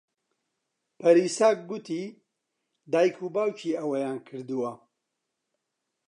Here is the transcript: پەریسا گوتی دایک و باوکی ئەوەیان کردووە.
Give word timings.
پەریسا 0.99 1.49
گوتی 1.69 2.03
دایک 2.91 3.15
و 3.21 3.27
باوکی 3.35 3.77
ئەوەیان 3.79 4.19
کردووە. 4.27 4.71